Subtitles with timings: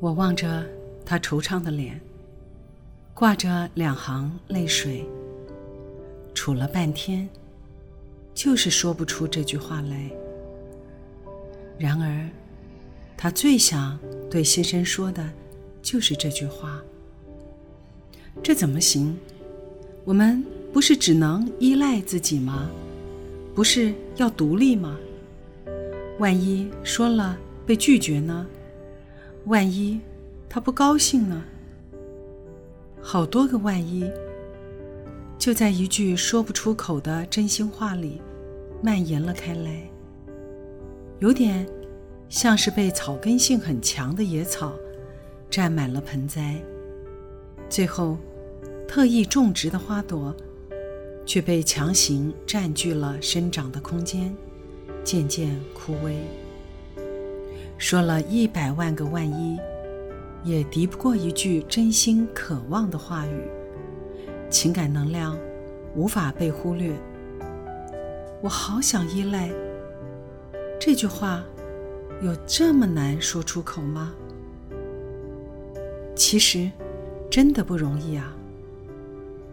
[0.00, 0.64] 我望着
[1.04, 2.00] 他惆怅的脸，
[3.12, 5.06] 挂着两行泪水，
[6.34, 7.28] 杵了半天，
[8.32, 10.10] 就是说不出这句话来。
[11.76, 12.26] 然而，
[13.14, 13.98] 他最想
[14.30, 15.28] 对先生说的，
[15.82, 16.80] 就是这句话。
[18.42, 19.14] 这怎么行？
[20.06, 20.42] 我们
[20.72, 22.70] 不是只能依赖自己吗？
[23.54, 24.96] 不是要独立吗？
[26.18, 28.46] 万一说了被拒绝呢？
[29.46, 30.00] 万一
[30.48, 31.42] 他不高兴呢？
[33.02, 34.08] 好多个万一，
[35.38, 38.20] 就在一句说不出口的真心话里
[38.82, 39.90] 蔓延了开来，
[41.20, 41.66] 有点
[42.28, 44.74] 像是被草根性很强的野草
[45.48, 46.62] 占满了盆栽，
[47.68, 48.18] 最后
[48.86, 50.34] 特意种植的花朵
[51.24, 54.34] 却被强行占据了生长的空间，
[55.02, 56.14] 渐渐枯萎。
[57.80, 59.58] 说了一百万个万一，
[60.44, 63.48] 也敌不过一句真心渴望的话语。
[64.50, 65.36] 情感能量
[65.94, 66.94] 无法被忽略。
[68.42, 69.50] 我好想依赖。
[70.78, 71.42] 这句话
[72.20, 74.12] 有这么难说出口吗？
[76.14, 76.70] 其实，
[77.30, 78.36] 真的不容易啊。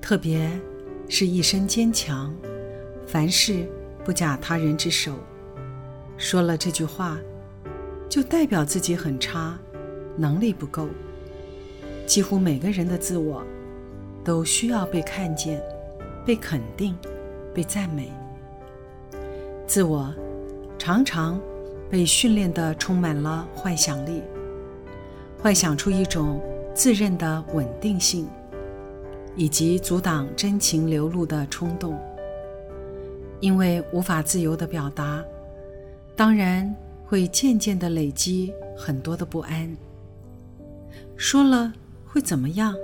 [0.00, 0.48] 特别
[1.08, 2.32] 是一生坚强，
[3.04, 3.66] 凡事
[4.04, 5.12] 不假他人之手。
[6.16, 7.18] 说了这句话。
[8.12, 9.58] 就代表自己很差，
[10.18, 10.86] 能力不够。
[12.04, 13.42] 几乎每个人的自我，
[14.22, 15.58] 都需要被看见、
[16.22, 16.94] 被肯定、
[17.54, 18.12] 被赞美。
[19.66, 20.14] 自我
[20.78, 21.40] 常常
[21.88, 24.20] 被训练的充满了幻想力，
[25.40, 26.38] 幻想出一种
[26.74, 28.28] 自认的稳定性，
[29.36, 31.98] 以及阻挡真情流露的冲动。
[33.40, 35.24] 因为无法自由的表达，
[36.14, 36.76] 当然。
[37.12, 39.76] 会渐渐的累积很多的不安。
[41.14, 41.70] 说了
[42.06, 42.74] 会怎么样？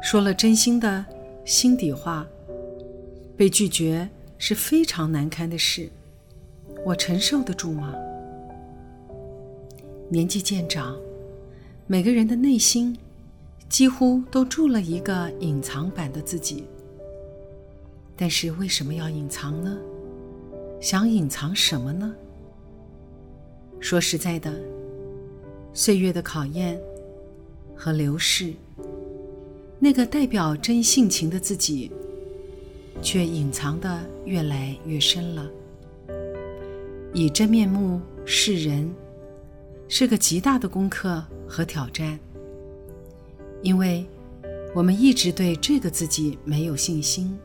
[0.00, 1.04] 说了真心的
[1.44, 2.24] 心底话，
[3.36, 4.08] 被拒绝
[4.38, 5.90] 是非常难堪的事，
[6.84, 7.92] 我承受得住吗？
[10.08, 10.96] 年纪渐长，
[11.88, 12.96] 每个人的内心
[13.68, 16.66] 几乎都住了一个隐藏版的自己。
[18.14, 19.76] 但是为什么要隐藏呢？
[20.80, 22.14] 想隐藏什么呢？
[23.82, 24.54] 说实在的，
[25.74, 26.80] 岁月的考验
[27.74, 28.54] 和流逝，
[29.80, 31.90] 那个代表真性情的自己，
[33.02, 35.50] 却隐藏的越来越深了。
[37.12, 38.88] 以真面目示人，
[39.88, 42.16] 是个极大的功课和挑战，
[43.62, 44.06] 因为
[44.76, 47.36] 我们一直对这个自己没有信心，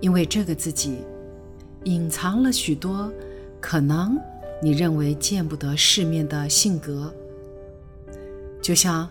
[0.00, 0.98] 因为这个自己
[1.82, 3.12] 隐藏了许多
[3.60, 4.16] 可能。
[4.64, 7.12] 你认为见不得世面的性格，
[8.62, 9.06] 就像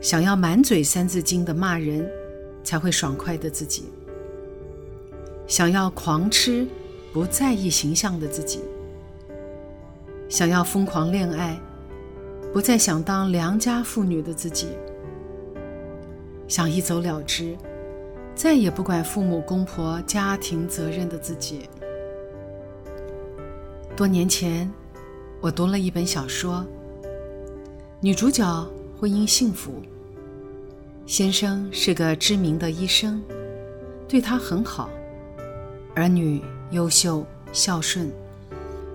[0.00, 2.08] 想要满嘴三字经的骂人
[2.62, 3.86] 才会爽快的自己，
[5.48, 6.64] 想要狂吃
[7.12, 8.60] 不在意形象的自己，
[10.28, 11.60] 想要疯狂恋爱
[12.52, 14.68] 不再想当良家妇女的自己，
[16.46, 17.56] 想一走了之
[18.36, 21.68] 再也不管父母公婆家庭责任的自己。
[23.98, 24.70] 多年前，
[25.40, 26.64] 我读了一本小说，
[28.00, 28.46] 女主角
[28.96, 29.82] 婚姻幸福，
[31.04, 33.20] 先生是个知名的医生，
[34.06, 34.88] 对她很好，
[35.96, 38.08] 儿女优秀孝顺，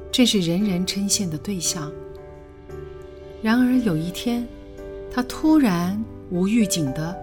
[0.10, 1.92] 正是人人称羡的对象。
[3.42, 4.48] 然而有一天，
[5.12, 7.14] 他突然无预警的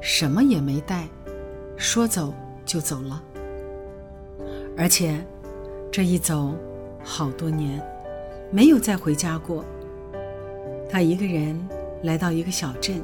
[0.00, 1.08] 什么也没带，
[1.76, 2.32] 说走
[2.64, 3.20] 就走了，
[4.76, 5.20] 而且
[5.90, 6.54] 这一走。
[7.04, 7.80] 好多年，
[8.50, 9.62] 没有再回家过。
[10.88, 11.56] 他一个人
[12.02, 13.02] 来到一个小镇，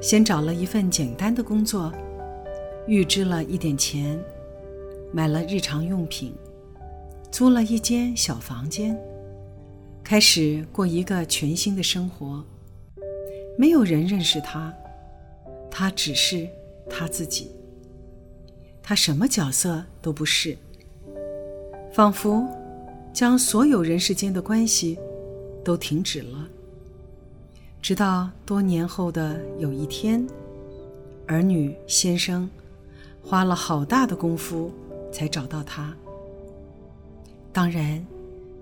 [0.00, 1.92] 先找了一份简单的工作，
[2.86, 4.18] 预支了一点钱，
[5.12, 6.32] 买了日常用品，
[7.32, 8.98] 租了一间小房间，
[10.04, 12.44] 开始过一个全新的生活。
[13.58, 14.72] 没有人认识他，
[15.70, 16.48] 他只是
[16.88, 17.50] 他自己。
[18.82, 20.56] 他什么角色都不是，
[21.92, 22.46] 仿佛。
[23.12, 24.98] 将所有人世间的关系
[25.64, 26.48] 都停止了。
[27.82, 30.26] 直到多年后的有一天，
[31.26, 32.48] 儿女、先生
[33.22, 34.70] 花了好大的功夫
[35.10, 35.94] 才找到他。
[37.52, 38.04] 当然，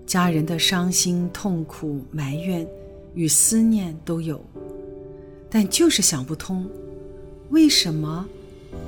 [0.05, 2.67] 家人的伤心、痛苦、埋怨
[3.13, 4.41] 与思念都有，
[5.49, 6.67] 但就是想不通，
[7.49, 8.27] 为什么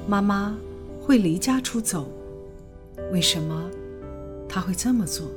[0.08, 0.58] 妈妈
[1.00, 2.10] 会离家出走？
[3.12, 3.70] 为什么
[4.48, 5.30] 他会这么做？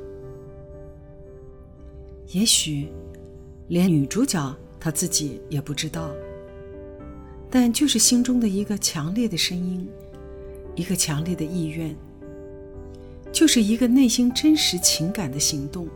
[2.34, 2.88] 也许
[3.68, 6.10] 连女主角她自己也不知道，
[7.48, 9.88] 但就是心中的一个强烈的声音，
[10.74, 11.94] 一个强烈的意愿。
[13.30, 15.86] 就是一个内心真实情感的行动，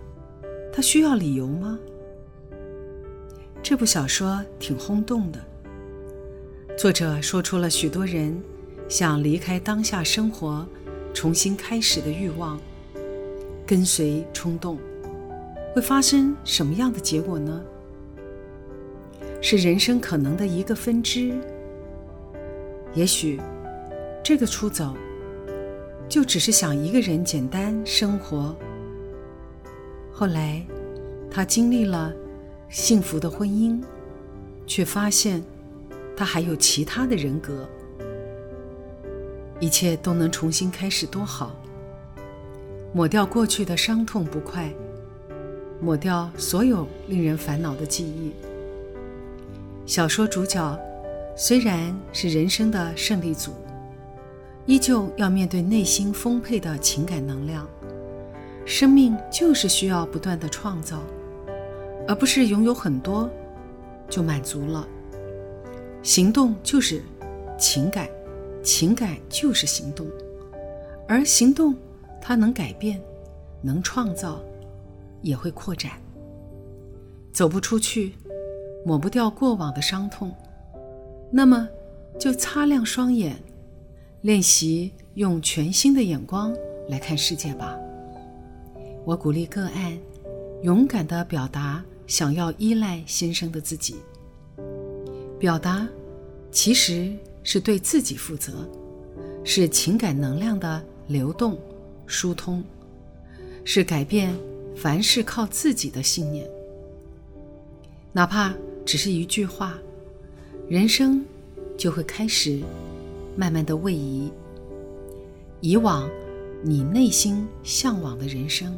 [0.72, 1.76] 它需要理由吗？
[3.60, 5.44] 这部小说挺轰动的，
[6.76, 8.40] 作者说出了许多人
[8.88, 10.64] 想离开当下生活，
[11.12, 12.60] 重新开始的欲望。
[13.66, 14.78] 跟随冲动，
[15.78, 17.64] 会发生什么样的结果呢？
[19.40, 21.32] 是人生可能的一个分支。
[22.94, 23.40] 也许，
[24.24, 24.96] 这个出走。
[26.08, 28.56] 就只是想一个人简单生活。
[30.10, 30.66] 后来，
[31.30, 32.12] 他经历了
[32.68, 33.80] 幸福的婚姻，
[34.66, 35.40] 却发现
[36.16, 37.68] 他还有其他的人格。
[39.60, 41.54] 一切都能重新开始，多好！
[42.92, 44.74] 抹掉过去的伤痛不快，
[45.80, 48.32] 抹掉所有令人烦恼的记忆。
[49.86, 50.78] 小说主角
[51.36, 53.52] 虽然是人生的胜利组。
[54.66, 57.66] 依旧要面对内心丰沛的情感能量。
[58.66, 61.02] 生命就是需要不断的创造，
[62.06, 63.30] 而不是拥有很多
[64.10, 64.86] 就满足了。
[66.02, 67.02] 行动就是
[67.58, 68.06] 情感，
[68.62, 70.06] 情感就是行动，
[71.06, 71.74] 而行动
[72.20, 73.00] 它能改变，
[73.62, 74.38] 能创造，
[75.22, 75.92] 也会扩展。
[77.32, 78.14] 走不出去，
[78.84, 80.34] 抹不掉过往的伤痛，
[81.30, 81.68] 那么
[82.18, 83.36] 就擦亮双眼。
[84.22, 86.52] 练习用全新的眼光
[86.88, 87.78] 来看世界吧。
[89.04, 89.96] 我鼓励个案
[90.62, 93.96] 勇敢地表达想要依赖先生的自己。
[95.38, 95.86] 表达
[96.50, 97.12] 其实
[97.44, 98.68] 是对自己负责，
[99.44, 101.56] 是情感能量的流动、
[102.06, 102.64] 疏通，
[103.64, 104.34] 是改变
[104.80, 106.48] 凡事靠自己的信念。
[108.12, 108.54] 哪怕
[108.86, 109.76] 只是一句话，
[110.68, 111.24] 人生
[111.76, 112.62] 就会开始。
[113.36, 114.32] 慢慢的位移，
[115.60, 116.10] 以往
[116.60, 118.76] 你内心向往的人生，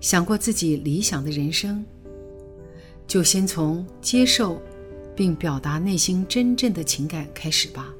[0.00, 1.84] 想过自己理想的人生，
[3.04, 4.62] 就先从接受
[5.16, 7.92] 并表达内心真正的情感开始吧，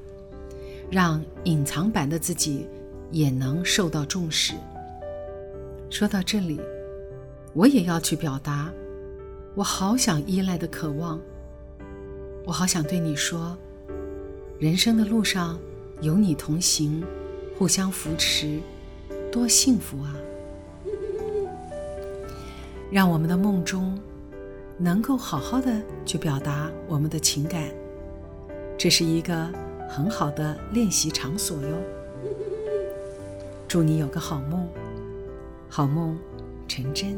[0.89, 2.65] 让隐藏版的自己
[3.11, 4.53] 也能受到重视。
[5.89, 6.57] 说到这里，
[7.53, 8.71] 我也要去表达，
[9.53, 11.19] 我好想依赖的渴望，
[12.45, 13.55] 我好想对你说。
[14.59, 15.59] 人生的路上
[16.01, 17.03] 有你同行，
[17.57, 18.59] 互相扶持，
[19.31, 20.15] 多幸福啊！
[22.89, 23.99] 让我们的梦中
[24.77, 27.69] 能够好好的去表达我们的情感，
[28.77, 29.47] 这是一个
[29.87, 31.77] 很好的练习场所哟。
[33.67, 34.67] 祝你有个好梦，
[35.69, 36.17] 好梦
[36.67, 37.15] 成真。